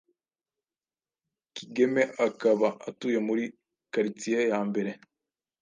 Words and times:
Kigeme 1.55 2.03
akaba 2.27 2.67
atuye 2.89 3.19
muri 3.27 3.43
karitsiye 3.91 4.39
ya 4.51 4.59
mbere 4.69 4.91